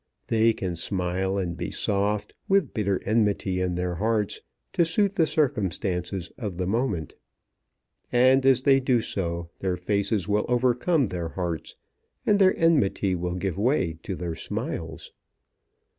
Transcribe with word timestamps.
They 0.29 0.51
can 0.53 0.75
smile 0.75 1.37
and 1.37 1.55
be 1.55 1.69
soft, 1.69 2.33
with 2.49 2.73
bitter 2.73 2.99
enmity 3.05 3.61
in 3.61 3.75
their 3.75 3.93
hearts, 3.93 4.41
to 4.73 4.83
suit 4.83 5.13
the 5.13 5.27
circumstances 5.27 6.31
of 6.39 6.57
the 6.57 6.65
moment. 6.65 7.13
And 8.11 8.43
as 8.43 8.63
they 8.63 8.79
do 8.79 8.99
so, 9.01 9.51
their 9.59 9.77
faces 9.77 10.27
will 10.27 10.45
overcome 10.49 11.09
their 11.09 11.29
hearts, 11.29 11.75
and 12.25 12.39
their 12.39 12.55
enmity 12.57 13.13
will 13.13 13.35
give 13.35 13.59
way 13.59 13.99
to 14.01 14.15
their 14.15 14.33
smiles. 14.33 15.11